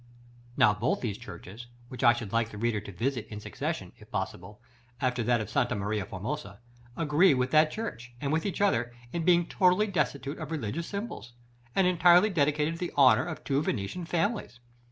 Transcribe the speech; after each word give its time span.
§XX. 0.03 0.57
Now 0.57 0.73
both 0.73 1.01
these 1.01 1.19
churches, 1.19 1.67
which 1.87 2.03
I 2.03 2.11
should 2.13 2.33
like 2.33 2.49
the 2.49 2.57
reader 2.57 2.81
to 2.81 2.91
visit 2.91 3.27
in 3.27 3.39
succession, 3.39 3.91
if 3.99 4.09
possible, 4.09 4.59
after 4.99 5.21
that 5.21 5.41
of 5.41 5.47
Sta. 5.47 5.75
Maria 5.75 6.07
Formosa, 6.07 6.59
agree 6.97 7.35
with 7.35 7.51
that 7.51 7.69
church, 7.69 8.11
and 8.19 8.33
with 8.33 8.43
each 8.43 8.61
other, 8.61 8.93
in 9.13 9.23
being 9.25 9.45
totally 9.45 9.85
destitute 9.85 10.39
of 10.39 10.49
religious 10.49 10.87
symbols, 10.87 11.33
and 11.75 11.85
entirely 11.85 12.31
dedicated 12.31 12.73
to 12.79 12.79
the 12.79 12.93
honor 12.97 13.25
of 13.27 13.43
two 13.43 13.61
Venetian 13.61 14.05
families. 14.07 14.59